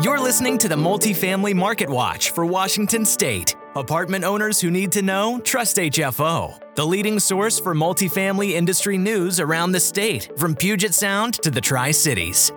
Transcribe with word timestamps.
You're 0.00 0.20
listening 0.20 0.58
to 0.58 0.68
the 0.68 0.76
Multifamily 0.76 1.54
Market 1.54 1.90
Watch 1.90 2.30
for 2.30 2.46
Washington 2.46 3.04
State. 3.04 3.56
Apartment 3.74 4.22
owners 4.22 4.60
who 4.60 4.70
need 4.70 4.92
to 4.92 5.02
know, 5.02 5.40
trust 5.40 5.76
HFO, 5.76 6.56
the 6.76 6.86
leading 6.86 7.18
source 7.18 7.58
for 7.58 7.74
multifamily 7.74 8.50
industry 8.52 8.96
news 8.96 9.40
around 9.40 9.72
the 9.72 9.80
state, 9.80 10.30
from 10.38 10.54
Puget 10.54 10.94
Sound 10.94 11.34
to 11.42 11.50
the 11.50 11.60
Tri 11.60 11.90
Cities. 11.90 12.52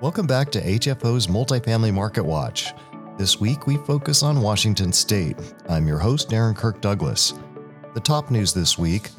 Welcome 0.00 0.26
back 0.26 0.50
to 0.52 0.62
HFO's 0.62 1.26
Multifamily 1.26 1.92
Market 1.92 2.24
Watch. 2.24 2.72
This 3.18 3.38
week 3.38 3.66
we 3.66 3.76
focus 3.76 4.22
on 4.22 4.40
Washington 4.40 4.90
State. 4.90 5.36
I'm 5.68 5.86
your 5.86 5.98
host, 5.98 6.30
Darren 6.30 6.56
Kirk 6.56 6.80
Douglas. 6.80 7.34
The 7.92 8.00
top 8.00 8.30
news 8.30 8.54
this 8.54 8.78
week 8.78 9.10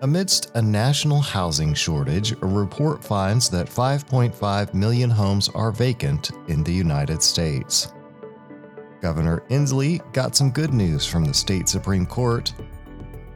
Amidst 0.00 0.52
a 0.54 0.62
national 0.62 1.20
housing 1.20 1.74
shortage, 1.74 2.30
a 2.30 2.46
report 2.46 3.02
finds 3.02 3.50
that 3.50 3.66
5.5 3.66 4.72
million 4.72 5.10
homes 5.10 5.48
are 5.48 5.72
vacant 5.72 6.30
in 6.46 6.62
the 6.62 6.72
United 6.72 7.20
States. 7.20 7.92
Governor 9.00 9.42
Inslee 9.50 10.00
got 10.12 10.36
some 10.36 10.52
good 10.52 10.72
news 10.72 11.04
from 11.04 11.24
the 11.24 11.34
state 11.34 11.68
Supreme 11.68 12.06
Court, 12.06 12.54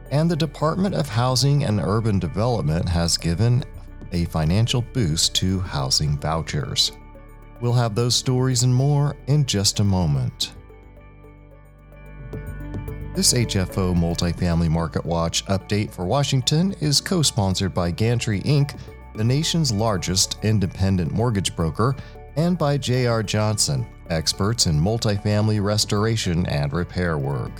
and 0.09 0.31
the 0.31 0.37
Department 0.37 0.95
of 0.95 1.09
Housing 1.09 1.65
and 1.65 1.81
Urban 1.81 2.17
Development 2.17 2.87
has 2.87 3.17
given 3.17 3.65
a 4.13 4.23
financial 4.25 4.83
boost 4.93 5.35
to 5.35 5.59
housing 5.59 6.17
vouchers. 6.17 6.93
We'll 7.59 7.73
have 7.73 7.93
those 7.93 8.15
stories 8.15 8.63
and 8.63 8.73
more 8.73 9.17
in 9.27 9.45
just 9.45 9.81
a 9.81 9.83
moment. 9.83 10.53
This 13.15 13.33
HFO 13.33 13.95
Multifamily 13.95 14.69
Market 14.69 15.05
Watch 15.05 15.45
update 15.45 15.91
for 15.91 16.03
Washington 16.03 16.73
is 16.81 16.99
co 16.99 17.21
sponsored 17.21 17.71
by 17.71 17.91
Gantry 17.91 18.41
Inc., 18.41 18.75
the 19.13 19.23
nation's 19.23 19.71
largest 19.71 20.37
independent 20.41 21.11
mortgage 21.11 21.55
broker, 21.55 21.95
and 22.37 22.57
by 22.57 22.75
J.R. 22.75 23.21
Johnson, 23.21 23.85
experts 24.09 24.65
in 24.65 24.81
multifamily 24.81 25.63
restoration 25.63 26.47
and 26.47 26.73
repair 26.73 27.19
work. 27.19 27.51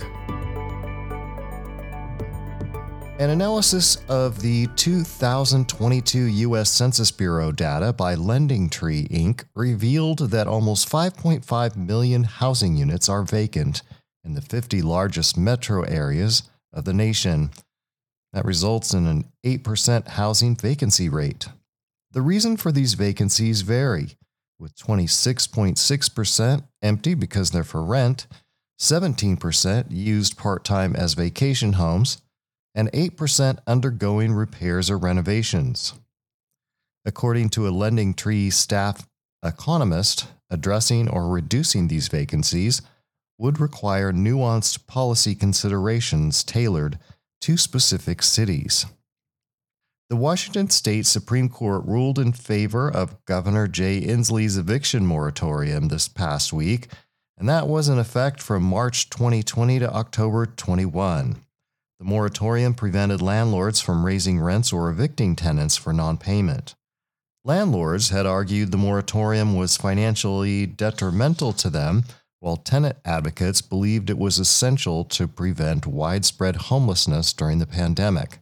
An 3.20 3.30
analysis 3.30 3.98
of 4.08 4.40
the 4.40 4.66
2022 4.74 6.18
U.S. 6.18 6.68
Census 6.68 7.12
Bureau 7.12 7.52
data 7.52 7.92
by 7.92 8.16
LendingTree 8.16 9.08
Inc. 9.08 9.44
revealed 9.54 10.30
that 10.30 10.48
almost 10.48 10.90
5.5 10.90 11.76
million 11.76 12.24
housing 12.24 12.76
units 12.76 13.08
are 13.08 13.22
vacant 13.22 13.82
in 14.24 14.34
the 14.34 14.40
50 14.40 14.82
largest 14.82 15.36
metro 15.36 15.82
areas 15.82 16.44
of 16.72 16.84
the 16.84 16.94
nation. 16.94 17.50
That 18.32 18.44
results 18.44 18.92
in 18.92 19.06
an 19.06 19.26
8% 19.44 20.08
housing 20.08 20.56
vacancy 20.56 21.08
rate. 21.08 21.46
The 22.10 22.22
reason 22.22 22.56
for 22.56 22.72
these 22.72 22.94
vacancies 22.94 23.62
vary, 23.62 24.16
with 24.58 24.76
26.6% 24.76 26.64
empty 26.82 27.14
because 27.14 27.50
they're 27.50 27.64
for 27.64 27.84
rent, 27.84 28.26
17% 28.80 29.86
used 29.90 30.36
part 30.36 30.64
time 30.64 30.96
as 30.96 31.14
vacation 31.14 31.74
homes, 31.74 32.22
and 32.74 32.90
8% 32.92 33.58
undergoing 33.66 34.32
repairs 34.32 34.90
or 34.90 34.98
renovations. 34.98 35.94
According 37.04 37.50
to 37.50 37.68
a 37.68 37.70
Lending 37.70 38.14
Tree 38.14 38.50
staff 38.50 39.06
economist, 39.44 40.26
addressing 40.50 41.08
or 41.08 41.28
reducing 41.28 41.88
these 41.88 42.08
vacancies 42.08 42.82
would 43.44 43.60
require 43.60 44.10
nuanced 44.10 44.86
policy 44.86 45.34
considerations 45.34 46.42
tailored 46.42 46.98
to 47.42 47.58
specific 47.58 48.22
cities. 48.22 48.86
The 50.08 50.16
Washington 50.16 50.70
State 50.70 51.04
Supreme 51.04 51.50
Court 51.50 51.84
ruled 51.84 52.18
in 52.18 52.32
favor 52.32 52.88
of 52.88 53.22
Governor 53.26 53.68
Jay 53.68 54.00
Inslee's 54.00 54.56
eviction 54.56 55.04
moratorium 55.04 55.88
this 55.88 56.08
past 56.08 56.54
week, 56.54 56.88
and 57.36 57.46
that 57.46 57.68
was 57.68 57.86
in 57.86 57.98
effect 57.98 58.40
from 58.40 58.62
March 58.62 59.10
2020 59.10 59.78
to 59.80 59.92
October 59.92 60.46
21. 60.46 61.36
The 61.98 62.04
moratorium 62.06 62.72
prevented 62.72 63.20
landlords 63.20 63.78
from 63.78 64.06
raising 64.06 64.40
rents 64.40 64.72
or 64.72 64.88
evicting 64.88 65.36
tenants 65.36 65.76
for 65.76 65.92
non 65.92 66.16
payment. 66.16 66.74
Landlords 67.44 68.08
had 68.08 68.24
argued 68.24 68.70
the 68.70 68.78
moratorium 68.78 69.54
was 69.54 69.76
financially 69.76 70.64
detrimental 70.64 71.52
to 71.52 71.68
them 71.68 72.04
while 72.44 72.58
tenant 72.58 72.98
advocates 73.06 73.62
believed 73.62 74.10
it 74.10 74.18
was 74.18 74.38
essential 74.38 75.02
to 75.02 75.26
prevent 75.26 75.86
widespread 75.86 76.56
homelessness 76.56 77.32
during 77.32 77.58
the 77.58 77.66
pandemic. 77.66 78.38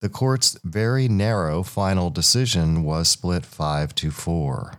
The 0.00 0.08
court's 0.08 0.58
very 0.64 1.06
narrow 1.06 1.62
final 1.62 2.08
decision 2.08 2.82
was 2.82 3.08
split 3.08 3.44
5 3.44 3.94
to 3.96 4.10
4. 4.10 4.72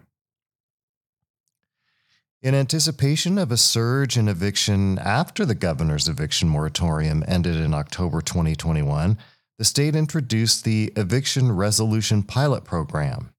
In 2.42 2.56
anticipation 2.56 3.38
of 3.38 3.52
a 3.52 3.58
surge 3.58 4.18
in 4.18 4.28
eviction 4.28 4.98
after 4.98 5.46
the 5.46 5.54
governor's 5.54 6.08
eviction 6.08 6.50
moratorium 6.50 7.24
ended 7.28 7.58
in 7.58 7.76
October 7.76 8.22
2021, 8.22 9.20
the 9.60 9.66
state 9.66 9.96
introduced 9.96 10.64
the 10.64 10.92
Eviction 10.96 11.52
Resolution 11.52 12.24
Pilot 12.24 12.64
Program. 12.64 13.30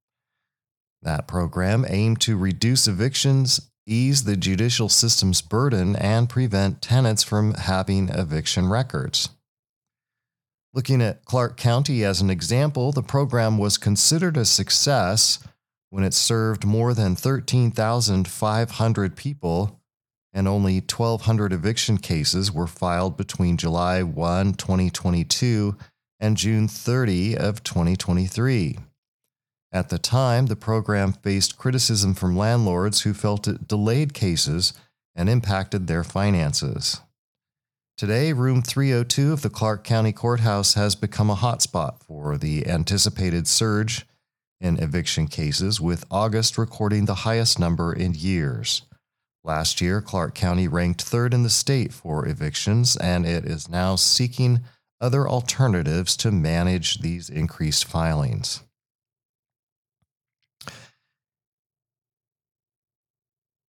That 1.03 1.27
program 1.27 1.85
aimed 1.89 2.21
to 2.21 2.37
reduce 2.37 2.87
evictions 2.87 3.68
ease 3.89 4.25
the 4.25 4.37
judicial 4.37 4.89
system's 4.89 5.41
burden, 5.41 5.97
and 5.97 6.29
prevent 6.29 6.83
tenants 6.83 7.23
from 7.23 7.55
having 7.55 8.09
eviction 8.11 8.69
records. 8.69 9.31
Looking 10.75 11.01
at 11.01 11.25
Clark 11.25 11.57
County 11.57 12.05
as 12.05 12.21
an 12.21 12.31
example, 12.31 12.93
the 12.93 13.03
program 13.03 13.59
was 13.59 13.79
considered 13.79 14.37
a 14.37 14.45
success 14.45 15.39
when 15.91 16.05
it 16.05 16.13
served 16.13 16.67
more 16.67 16.93
than 16.93 17.17
13,500 17.17 19.17
people 19.17 19.81
and 20.33 20.47
only 20.47 20.75
1,200 20.75 21.53
eviction 21.53 21.99
cases 21.99 22.53
were 22.53 22.67
filed 22.67 23.17
between 23.17 23.57
July 23.57 24.03
1, 24.03 24.55
2022 24.55 25.77
and 26.21 26.37
June 26.37 26.69
30 26.69 27.37
of 27.37 27.65
2023. 27.65 28.79
At 29.71 29.91
the 29.91 29.99
time, 29.99 30.47
the 30.47 30.57
program 30.57 31.13
faced 31.13 31.59
criticism 31.59 32.15
from 32.15 32.37
landlords 32.37 33.03
who 33.03 33.13
felt 33.13 33.47
it 33.47 33.69
delayed 33.69 34.15
cases 34.15 34.73
and 35.15 35.29
impacted 35.29 35.87
their 35.87 36.05
finances. 36.05 37.01
Today, 37.99 38.33
room 38.33 38.63
302 38.63 39.33
of 39.33 39.43
the 39.43 39.51
Clark 39.51 39.85
County 39.85 40.13
Courthouse 40.13 40.75
has 40.75 40.95
become 40.95 41.29
a 41.29 41.35
hotspot 41.35 42.03
for 42.03 42.39
the 42.39 42.67
anticipated 42.67 43.49
surge 43.49 44.07
in 44.61 44.79
eviction 44.79 45.27
cases, 45.27 45.81
with 45.81 46.05
August 46.11 46.57
recording 46.57 47.05
the 47.05 47.27
highest 47.27 47.59
number 47.59 47.93
in 47.93 48.15
years. 48.15 48.83
Last 49.45 49.81
year, 49.81 50.01
Clark 50.01 50.35
County 50.35 50.67
ranked 50.67 51.03
third 51.03 51.35
in 51.35 51.43
the 51.43 51.51
state 51.51 51.93
for 51.93 52.27
evictions, 52.27 52.97
and 52.97 53.27
it 53.27 53.45
is 53.45 53.69
now 53.69 53.97
seeking 53.97 54.61
other 55.01 55.29
alternatives 55.29 56.17
to 56.19 56.31
manage 56.31 57.01
these 57.01 57.29
increased 57.29 57.85
filings. 57.85 58.63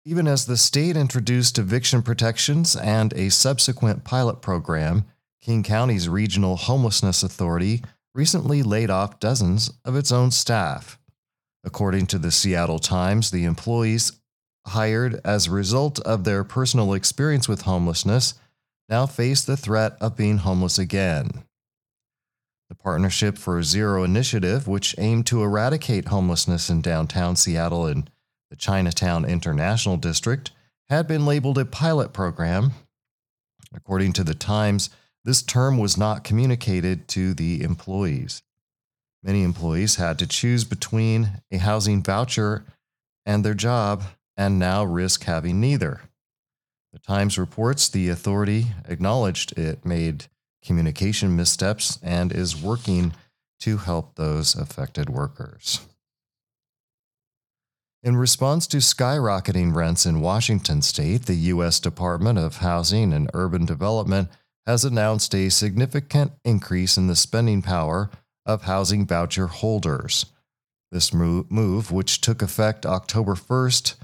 Even 0.10 0.26
as 0.26 0.46
the 0.46 0.56
state 0.56 0.96
introduced 0.96 1.60
eviction 1.60 2.02
protections 2.02 2.78
and 2.78 3.12
a 3.12 3.28
subsequent 3.28 4.06
pilot 4.06 4.42
program, 4.42 5.04
King 5.42 5.64
County's 5.64 6.08
Regional 6.08 6.56
Homelessness 6.56 7.24
Authority 7.24 7.84
recently 8.16 8.64
laid 8.64 8.90
off 8.90 9.20
dozens 9.20 9.70
of 9.84 9.98
its 9.98 10.10
own 10.10 10.32
staff. 10.32 10.98
According 11.66 12.06
to 12.06 12.20
the 12.20 12.32
Seattle 12.32 12.80
Times, 12.80 13.32
the 13.32 13.44
employees 13.44 14.14
hired 14.68 15.20
as 15.26 15.48
a 15.48 15.52
result 15.52 16.00
of 16.00 16.24
their 16.24 16.46
personal 16.46 16.94
experience 16.94 17.50
with 17.50 17.64
homelessness 17.64 18.36
now 18.88 19.08
face 19.08 19.44
the 19.44 19.58
threat 19.58 19.98
of 20.00 20.16
being 20.16 20.38
homeless 20.38 20.80
again. 20.80 21.44
The 22.70 22.76
Partnership 22.76 23.38
for 23.38 23.62
Zero 23.62 24.06
initiative, 24.06 24.70
which 24.70 24.96
aimed 24.98 25.26
to 25.28 25.44
eradicate 25.44 26.08
homelessness 26.08 26.70
in 26.70 26.80
downtown 26.80 27.36
Seattle 27.36 27.86
in 27.86 28.08
the 28.50 28.56
Chinatown 28.56 29.26
International 29.26 29.98
District 29.98 30.52
had 30.90 31.08
been 31.08 31.26
labeled 31.26 31.58
a 31.58 31.66
pilot 31.66 32.14
program. 32.14 32.72
According 33.74 34.14
to 34.14 34.24
the 34.24 34.34
Times, 34.34 34.90
this 35.24 35.42
term 35.42 35.78
was 35.78 35.98
not 35.98 36.24
communicated 36.24 37.08
to 37.10 37.34
the 37.34 37.62
employees. 37.62 38.42
Many 39.22 39.44
employees 39.44 39.96
had 39.96 40.18
to 40.20 40.28
choose 40.28 40.64
between 40.64 41.42
a 41.52 41.58
housing 41.58 42.02
voucher 42.02 42.66
and 43.26 43.44
their 43.44 43.54
job 43.54 44.04
and 44.38 44.58
now 44.58 44.86
risk 44.86 45.24
having 45.26 45.60
neither. 45.60 46.02
The 46.94 47.00
Times 47.00 47.38
reports 47.38 47.90
the 47.90 48.08
authority 48.08 48.68
acknowledged 48.88 49.58
it 49.58 49.86
made 49.86 50.28
communication 50.64 51.36
missteps 51.36 52.00
and 52.02 52.32
is 52.32 52.62
working 52.62 53.14
to 53.60 53.78
help 53.78 54.16
those 54.16 54.56
affected 54.56 55.10
workers. 55.10 55.82
In 58.04 58.16
response 58.16 58.68
to 58.68 58.78
skyrocketing 58.78 59.76
rents 59.76 60.06
in 60.06 60.22
Washington 60.22 60.84
state, 60.84 61.26
the 61.26 61.36
U.S. 61.36 61.80
Department 61.80 62.38
of 62.38 62.58
Housing 62.58 63.12
and 63.12 63.30
Urban 63.34 63.66
Development 63.66 64.30
has 64.68 64.86
announced 64.86 65.34
a 65.34 65.50
significant 65.50 66.34
increase 66.46 66.98
in 66.98 67.08
the 67.08 67.16
spending 67.16 67.64
power 67.64 68.12
of 68.46 68.64
housing 68.64 69.08
voucher 69.08 69.48
holders. 69.48 70.28
This 70.92 71.12
move, 71.14 71.92
which 71.92 72.22
took 72.22 72.42
effect 72.42 72.86
October 72.86 73.34
1st, 73.34 73.96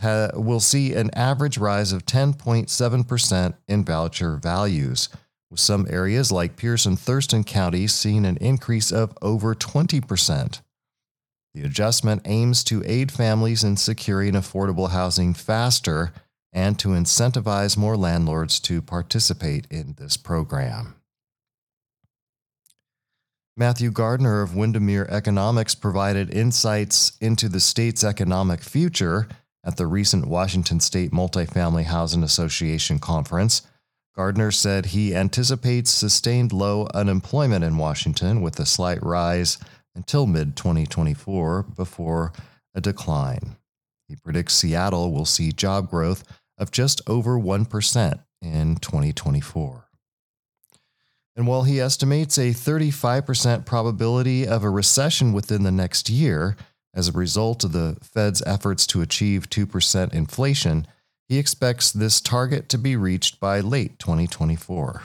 ha- 0.00 0.30
will 0.34 0.60
see 0.60 0.94
an 0.94 1.10
average 1.14 1.58
rise 1.58 1.92
of 1.92 2.06
10.7% 2.06 3.54
in 3.68 3.84
voucher 3.84 4.36
values, 4.36 5.08
with 5.50 5.60
some 5.60 5.86
areas 5.90 6.32
like 6.32 6.56
Pierce 6.56 6.86
and 6.86 6.98
Thurston 6.98 7.44
counties 7.44 7.94
seeing 7.94 8.24
an 8.24 8.38
increase 8.38 8.90
of 8.90 9.16
over 9.20 9.54
20%. 9.54 10.60
The 11.54 11.64
adjustment 11.64 12.22
aims 12.24 12.64
to 12.64 12.82
aid 12.86 13.12
families 13.12 13.62
in 13.62 13.76
securing 13.76 14.32
affordable 14.32 14.90
housing 14.90 15.34
faster 15.34 16.12
and 16.52 16.78
to 16.78 16.88
incentivize 16.88 17.76
more 17.76 17.96
landlords 17.96 18.58
to 18.60 18.80
participate 18.80 19.66
in 19.70 19.94
this 19.98 20.16
program. 20.16 20.96
Matthew 23.56 23.90
Gardner 23.90 24.40
of 24.40 24.56
Windermere 24.56 25.06
Economics 25.10 25.74
provided 25.74 26.34
insights 26.34 27.12
into 27.20 27.50
the 27.50 27.60
state's 27.60 28.02
economic 28.02 28.62
future 28.62 29.28
at 29.62 29.76
the 29.76 29.86
recent 29.86 30.26
Washington 30.26 30.80
State 30.80 31.12
Multifamily 31.12 31.84
Housing 31.84 32.22
Association 32.22 32.98
conference. 32.98 33.62
Gardner 34.16 34.50
said 34.50 34.86
he 34.86 35.14
anticipates 35.14 35.90
sustained 35.90 36.52
low 36.52 36.88
unemployment 36.94 37.62
in 37.62 37.76
Washington 37.76 38.40
with 38.40 38.58
a 38.58 38.66
slight 38.66 39.02
rise 39.02 39.58
until 39.94 40.26
mid 40.26 40.56
2024 40.56 41.62
before 41.62 42.32
a 42.74 42.80
decline. 42.80 43.56
He 44.08 44.16
predicts 44.16 44.54
Seattle 44.54 45.12
will 45.12 45.24
see 45.24 45.52
job 45.52 45.88
growth 45.90 46.24
of 46.58 46.70
just 46.70 47.00
over 47.06 47.38
1% 47.38 48.20
in 48.40 48.76
2024. 48.76 49.88
And 51.34 51.46
while 51.46 51.62
he 51.62 51.80
estimates 51.80 52.36
a 52.36 52.50
35% 52.50 53.64
probability 53.64 54.46
of 54.46 54.64
a 54.64 54.70
recession 54.70 55.32
within 55.32 55.62
the 55.62 55.70
next 55.70 56.10
year 56.10 56.56
as 56.94 57.08
a 57.08 57.12
result 57.12 57.64
of 57.64 57.72
the 57.72 57.96
Fed's 58.02 58.42
efforts 58.42 58.86
to 58.88 59.00
achieve 59.00 59.48
2% 59.48 60.12
inflation, 60.12 60.86
he 61.28 61.38
expects 61.38 61.90
this 61.90 62.20
target 62.20 62.68
to 62.68 62.76
be 62.76 62.96
reached 62.96 63.40
by 63.40 63.60
late 63.60 63.98
2024. 63.98 65.02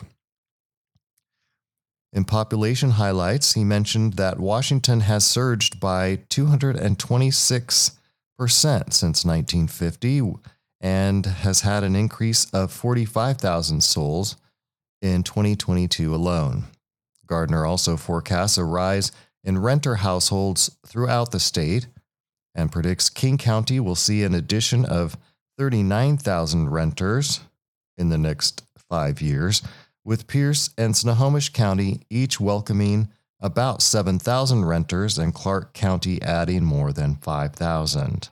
In 2.13 2.23
population 2.23 2.91
highlights, 2.91 3.53
he 3.53 3.63
mentioned 3.63 4.13
that 4.13 4.39
Washington 4.39 5.01
has 5.01 5.25
surged 5.25 5.79
by 5.79 6.17
226% 6.29 7.91
since 8.39 9.25
1950 9.25 10.33
and 10.79 11.25
has 11.25 11.61
had 11.61 11.83
an 11.83 11.95
increase 11.95 12.45
of 12.51 12.71
45,000 12.71 13.83
souls 13.83 14.37
in 15.01 15.23
2022 15.23 16.13
alone. 16.13 16.65
Gardner 17.25 17.65
also 17.65 17.97
forecasts 17.97 18.57
a 18.57 18.63
rise 18.63 19.11
in 19.43 19.57
renter 19.57 19.95
households 19.95 20.77
throughout 20.85 21.31
the 21.31 21.39
state 21.39 21.87
and 22.55 22.71
predicts 22.71 23.09
King 23.09 23.37
County 23.37 23.79
will 23.79 23.95
see 23.95 24.23
an 24.23 24.33
addition 24.33 24.83
of 24.83 25.17
39,000 25.57 26.69
renters 26.69 27.41
in 27.97 28.09
the 28.09 28.17
next 28.17 28.63
five 28.89 29.21
years, 29.21 29.61
with 30.07 30.25
Pierce 30.25 30.69
and 30.77 30.95
Snohomish 30.95 31.49
County 31.49 31.99
each 32.09 32.39
welcoming 32.39 33.09
about 33.41 33.81
7,000 33.81 34.63
renters 34.63 35.17
and 35.17 35.33
Clark 35.33 35.73
County 35.73 36.21
adding 36.21 36.63
more 36.63 36.93
than 36.93 37.15
5,000. 37.15 38.29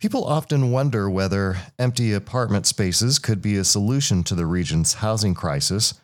People 0.00 0.24
often 0.24 0.72
wonder 0.72 1.10
whether 1.10 1.58
empty 1.78 2.14
apartment 2.14 2.66
spaces 2.66 3.18
could 3.18 3.42
be 3.42 3.58
a 3.58 3.62
solution 3.62 4.24
to 4.24 4.34
the 4.34 4.46
region's 4.46 4.94
housing 4.94 5.34
crisis. 5.34 6.00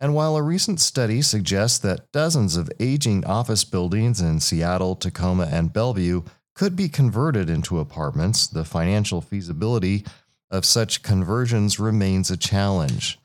And 0.00 0.12
while 0.12 0.36
a 0.36 0.42
recent 0.42 0.80
study 0.80 1.22
suggests 1.22 1.78
that 1.78 2.10
dozens 2.10 2.56
of 2.56 2.68
aging 2.80 3.24
office 3.24 3.62
buildings 3.62 4.20
in 4.20 4.40
Seattle, 4.40 4.96
Tacoma, 4.96 5.48
and 5.52 5.72
Bellevue 5.72 6.22
could 6.52 6.74
be 6.74 6.88
converted 6.88 7.48
into 7.48 7.78
apartments, 7.78 8.48
the 8.48 8.64
financial 8.64 9.20
feasibility 9.20 10.04
of 10.50 10.64
such 10.64 11.02
conversions 11.02 11.78
remains 11.78 12.30
a 12.30 12.36
challenge. 12.36 13.18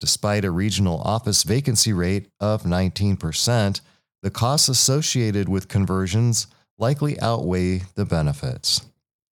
Despite 0.00 0.44
a 0.44 0.50
regional 0.50 1.00
office 1.00 1.42
vacancy 1.42 1.92
rate 1.92 2.28
of 2.40 2.64
19%, 2.64 3.80
the 4.22 4.30
costs 4.30 4.68
associated 4.68 5.48
with 5.48 5.68
conversions 5.68 6.46
likely 6.78 7.18
outweigh 7.20 7.82
the 7.94 8.04
benefits. 8.04 8.80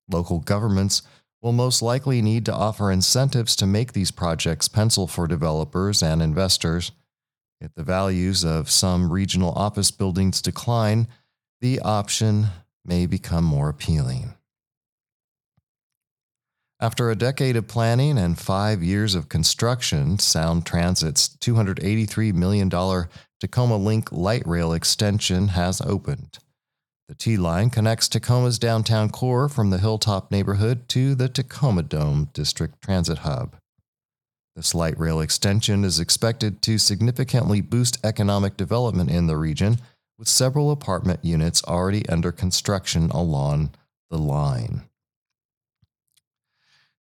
Local 0.09 0.39
governments 0.39 1.01
will 1.41 1.51
most 1.51 1.81
likely 1.81 2.21
need 2.21 2.45
to 2.45 2.53
offer 2.53 2.91
incentives 2.91 3.55
to 3.57 3.67
make 3.67 3.93
these 3.93 4.11
projects 4.11 4.67
pencil 4.67 5.07
for 5.07 5.27
developers 5.27 6.01
and 6.01 6.21
investors. 6.21 6.91
If 7.59 7.73
the 7.75 7.83
values 7.83 8.43
of 8.43 8.69
some 8.69 9.11
regional 9.11 9.51
office 9.51 9.91
buildings 9.91 10.41
decline, 10.41 11.07
the 11.59 11.79
option 11.79 12.47
may 12.85 13.05
become 13.05 13.43
more 13.43 13.69
appealing. 13.69 14.33
After 16.83 17.09
a 17.09 17.15
decade 17.15 17.55
of 17.55 17.69
planning 17.69 18.17
and 18.17 18.37
five 18.37 18.83
years 18.83 19.15
of 19.15 19.29
construction, 19.29 20.19
Sound 20.19 20.65
Transit's 20.65 21.29
$283 21.39 22.33
million 22.33 22.69
Tacoma 23.39 23.77
Link 23.77 24.11
light 24.11 24.45
rail 24.45 24.73
extension 24.73 25.47
has 25.47 25.79
opened. 25.79 26.39
The 27.07 27.15
T 27.15 27.37
line 27.37 27.69
connects 27.69 28.09
Tacoma's 28.09 28.59
downtown 28.59 29.11
core 29.11 29.47
from 29.47 29.69
the 29.69 29.77
Hilltop 29.77 30.29
neighborhood 30.29 30.89
to 30.89 31.15
the 31.15 31.29
Tacoma 31.29 31.83
Dome 31.83 32.27
District 32.33 32.81
Transit 32.81 33.19
Hub. 33.19 33.55
This 34.57 34.75
light 34.75 34.99
rail 34.99 35.21
extension 35.21 35.85
is 35.85 36.01
expected 36.01 36.61
to 36.63 36.77
significantly 36.77 37.61
boost 37.61 37.97
economic 38.05 38.57
development 38.57 39.09
in 39.09 39.27
the 39.27 39.37
region, 39.37 39.77
with 40.19 40.27
several 40.27 40.69
apartment 40.69 41.23
units 41.23 41.63
already 41.63 42.05
under 42.09 42.33
construction 42.33 43.09
along 43.11 43.69
the 44.09 44.17
line. 44.17 44.83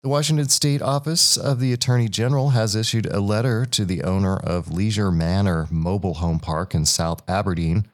The 0.03 0.09
Washington 0.09 0.49
State 0.49 0.81
Office 0.81 1.37
of 1.37 1.59
the 1.59 1.73
Attorney 1.73 2.09
General 2.09 2.49
has 2.49 2.75
issued 2.75 3.05
a 3.05 3.19
letter 3.19 3.65
to 3.67 3.85
the 3.85 4.03
owner 4.03 4.35
of 4.35 4.71
Leisure 4.71 5.11
Manor 5.11 5.67
Mobile 5.69 6.15
Home 6.15 6.39
Park 6.39 6.73
in 6.73 6.85
South 6.85 7.21
Aberdeen 7.29 7.85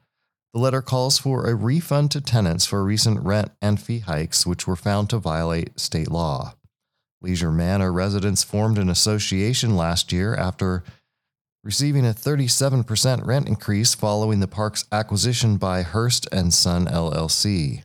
the 0.57 0.63
letter 0.63 0.81
calls 0.81 1.19
for 1.19 1.45
a 1.45 1.53
refund 1.53 2.09
to 2.09 2.19
tenants 2.19 2.65
for 2.65 2.83
recent 2.83 3.19
rent 3.19 3.51
and 3.61 3.79
fee 3.79 3.99
hikes, 3.99 4.43
which 4.43 4.65
were 4.65 4.75
found 4.75 5.07
to 5.09 5.19
violate 5.19 5.79
state 5.79 6.09
law. 6.09 6.55
Leisure 7.21 7.51
Manor 7.51 7.93
residents 7.93 8.43
formed 8.43 8.79
an 8.79 8.89
association 8.89 9.75
last 9.75 10.11
year 10.11 10.33
after 10.35 10.83
receiving 11.63 12.07
a 12.07 12.13
37% 12.13 13.23
rent 13.23 13.47
increase 13.47 13.93
following 13.93 14.39
the 14.39 14.47
park's 14.47 14.85
acquisition 14.91 15.57
by 15.57 15.83
Hearst 15.83 16.27
and 16.31 16.51
Son 16.51 16.87
LLC. 16.87 17.83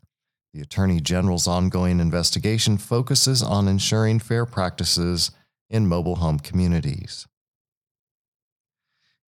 The 0.55 0.61
Attorney 0.61 1.01
General's 1.01 1.47
ongoing 1.47 1.99
investigation 1.99 2.77
focuses 2.77 3.43
on 3.43 3.69
ensuring 3.69 4.19
fair 4.19 4.45
practices 4.45 5.31
in 5.71 5.87
mobile 5.87 6.17
home 6.17 6.39
communities. 6.39 7.27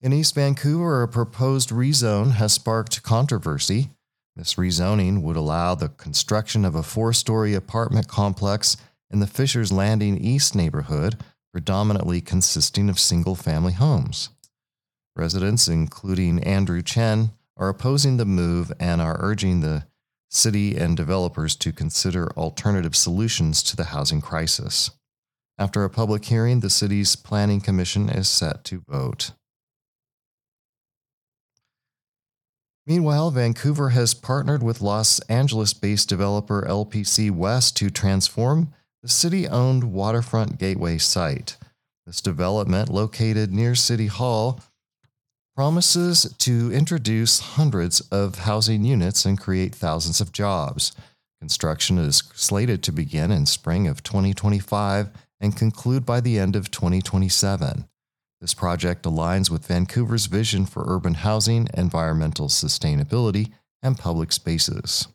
In 0.03 0.13
East 0.13 0.35
Vancouver, 0.35 1.03
a 1.03 1.09
proposed 1.09 1.71
rezone 1.71 2.33
has 2.33 2.53
sparked 2.53 3.03
controversy. 3.03 3.89
This 4.37 4.57
rezoning 4.57 5.23
would 5.23 5.37
allow 5.37 5.75
the 5.75 5.89
construction 5.89 6.63
of 6.63 6.75
a 6.75 6.83
four 6.83 7.15
story 7.15 7.55
apartment 7.55 8.07
complex 8.07 8.77
in 9.11 9.21
the 9.21 9.27
Fisher's 9.27 9.73
Landing 9.73 10.19
East 10.19 10.55
neighborhood, 10.55 11.17
predominantly 11.53 12.21
consisting 12.21 12.91
of 12.91 12.99
single 12.99 13.35
family 13.35 13.73
homes. 13.73 14.29
Residents, 15.17 15.69
including 15.69 16.43
Andrew 16.43 16.83
Chen, 16.83 17.31
are 17.57 17.71
opposing 17.71 18.19
the 18.19 18.27
move 18.27 18.71
and 18.79 19.01
are 19.01 19.17
urging 19.21 19.61
the 19.61 19.87
city 20.35 20.77
and 20.77 20.97
developers 20.97 21.55
to 21.57 21.73
consider 21.73 22.31
alternative 22.33 22.97
solutions 22.97 23.63
to 23.63 23.77
the 23.77 23.85
housing 23.85 24.21
crisis. 24.21 24.91
After 25.57 25.85
a 25.85 25.91
public 25.91 26.25
hearing, 26.25 26.61
the 26.61 26.71
city's 26.71 27.15
planning 27.15 27.61
commission 27.61 28.09
is 28.09 28.29
set 28.29 28.65
to 28.65 28.83
vote. 28.89 29.31
Meanwhile, 32.87 33.31
Vancouver 33.31 33.91
has 33.91 34.13
partnered 34.13 34.63
with 34.63 34.83
Los 34.83 35.21
Angeles 35.21 35.73
based 35.73 36.09
developer 36.09 36.63
LPC 36.69 37.31
West 37.31 37.77
to 37.79 37.89
transform 37.89 38.75
the 39.03 39.09
city 39.09 39.49
owned 39.49 39.85
waterfront 39.85 40.59
gateway 40.59 40.99
site. 40.99 41.57
This 42.05 42.21
development, 42.21 42.91
located 42.91 43.53
near 43.53 43.75
City 43.75 44.09
Hall, 44.09 44.61
promises 45.55 46.35
to 46.39 46.73
introduce 46.73 47.41
hundreds 47.41 48.01
of 48.11 48.41
housing 48.41 48.85
units 48.85 49.25
and 49.25 49.39
create 49.39 49.75
thousands 49.75 50.21
of 50.21 50.33
jobs. 50.33 50.93
Construction 51.41 51.99
is 51.99 52.23
slated 52.35 52.83
to 52.83 52.91
begin 52.93 53.31
in 53.31 53.47
spring 53.47 53.87
of 53.87 54.03
2025 54.03 55.11
and 55.41 55.57
conclude 55.57 56.05
by 56.05 56.21
the 56.21 56.39
end 56.39 56.57
of 56.57 56.71
2027. 56.71 57.87
This 58.41 58.55
project 58.55 59.05
aligns 59.05 59.49
with 59.49 59.67
Vancouver's 59.67 60.27
vision 60.27 60.67
for 60.67 60.85
urban 60.87 61.15
housing, 61.15 61.69
environmental 61.75 62.49
sustainability, 62.49 63.53
and 63.83 63.97
public 63.97 64.33
spaces. 64.33 65.07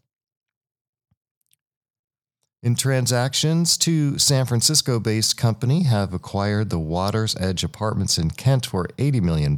In 2.62 2.76
transactions, 2.76 3.78
two 3.78 4.18
San 4.18 4.46
Francisco 4.46 5.00
based 5.00 5.38
company 5.38 5.84
have 5.84 6.14
acquired 6.14 6.70
the 6.70 6.80
Waters 6.80 7.36
Edge 7.40 7.64
apartments 7.64 8.18
in 8.18 8.32
Kent 8.32 8.66
for 8.66 8.88
$80 8.98 9.22
million. 9.22 9.56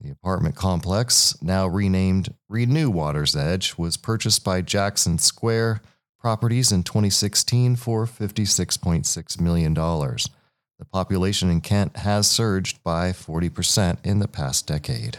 The 0.00 0.10
apartment 0.10 0.54
complex, 0.54 1.36
now 1.42 1.66
renamed 1.66 2.34
Renew 2.48 2.90
Waters 2.90 3.34
Edge, 3.34 3.76
was 3.76 3.96
purchased 3.96 4.44
by 4.44 4.60
Jackson 4.60 5.18
Square 5.18 5.80
properties 6.18 6.72
in 6.72 6.82
2016 6.82 7.76
for 7.76 8.06
$56.6 8.06 9.40
million. 9.40 9.74
The 9.74 10.84
population 10.92 11.50
in 11.50 11.60
Kent 11.60 11.96
has 11.96 12.26
surged 12.26 12.82
by 12.84 13.12
40% 13.12 14.04
in 14.04 14.18
the 14.18 14.28
past 14.28 14.66
decade. 14.66 15.18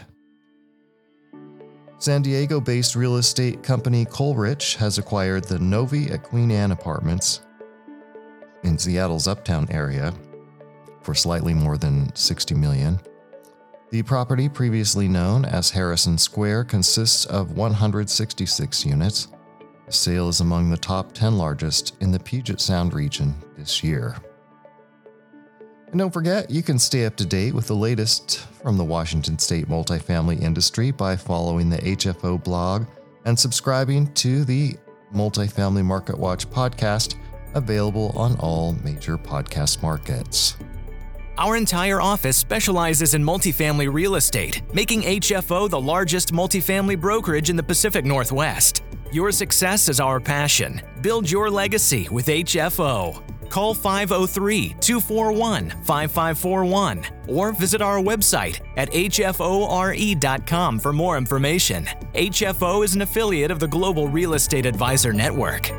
San 1.99 2.21
Diego 2.21 2.61
based 2.61 2.95
real 2.95 3.17
estate 3.17 3.63
company 3.63 4.05
Coleridge 4.05 4.75
has 4.75 4.99
acquired 4.99 5.45
the 5.45 5.57
Novi 5.57 6.11
at 6.11 6.21
Queen 6.21 6.51
Anne 6.51 6.71
Apartments 6.71 7.41
in 8.63 8.77
Seattle's 8.77 9.27
uptown 9.27 9.67
area 9.71 10.13
for 11.01 11.15
slightly 11.15 11.55
more 11.55 11.77
than 11.77 12.15
60 12.15 12.53
million. 12.53 12.99
The 13.89 14.03
property, 14.03 14.49
previously 14.49 15.07
known 15.07 15.45
as 15.45 15.69
Harrison 15.69 16.17
Square, 16.17 16.65
consists 16.65 17.25
of 17.25 17.53
166 17.53 18.85
units. 18.85 19.29
The 19.85 19.93
sale 19.93 20.27
is 20.27 20.41
among 20.41 20.69
the 20.69 20.75
top 20.75 21.13
10 21.13 21.37
largest 21.37 21.95
in 22.01 22.11
the 22.11 22.19
Puget 22.19 22.59
Sound 22.59 22.93
region 22.93 23.33
this 23.57 23.85
year. 23.85 24.17
And 25.89 25.99
don't 25.99 26.11
forget, 26.11 26.51
you 26.51 26.61
can 26.61 26.77
stay 26.77 27.05
up 27.05 27.15
to 27.15 27.25
date 27.25 27.53
with 27.53 27.67
the 27.67 27.75
latest 27.75 28.39
from 28.61 28.75
the 28.75 28.83
Washington 28.83 29.39
State 29.39 29.69
multifamily 29.69 30.41
industry 30.41 30.91
by 30.91 31.15
following 31.15 31.69
the 31.69 31.77
HFO 31.77 32.43
blog 32.43 32.87
and 33.23 33.39
subscribing 33.39 34.13
to 34.15 34.43
the 34.43 34.75
Multifamily 35.15 35.85
Market 35.85 36.19
Watch 36.19 36.49
podcast, 36.49 37.15
available 37.53 38.11
on 38.17 38.35
all 38.41 38.73
major 38.83 39.17
podcast 39.17 39.81
markets. 39.81 40.57
Our 41.37 41.55
entire 41.55 42.01
office 42.01 42.35
specializes 42.35 43.13
in 43.13 43.23
multifamily 43.23 43.93
real 43.93 44.15
estate, 44.15 44.63
making 44.73 45.03
HFO 45.03 45.69
the 45.69 45.79
largest 45.79 46.33
multifamily 46.33 46.99
brokerage 46.99 47.51
in 47.51 47.55
the 47.55 47.61
Pacific 47.61 48.05
Northwest. 48.05 48.83
Your 49.11 49.31
success 49.31 49.87
is 49.87 49.99
our 49.99 50.19
passion. 50.19 50.81
Build 51.01 51.29
your 51.29 51.51
legacy 51.51 52.07
with 52.09 52.25
HFO. 52.25 53.21
Call 53.49 53.75
503 53.75 54.75
241 54.81 55.69
5541 55.83 57.05
or 57.27 57.53
visit 57.53 57.81
our 57.81 57.99
website 57.99 58.59
at 58.75 58.91
hfore.com 58.91 60.79
for 60.79 60.91
more 60.91 61.17
information. 61.17 61.85
HFO 62.15 62.83
is 62.83 62.95
an 62.95 63.03
affiliate 63.03 63.51
of 63.51 63.59
the 63.59 63.67
Global 63.67 64.07
Real 64.07 64.33
Estate 64.33 64.65
Advisor 64.65 65.13
Network. 65.13 65.71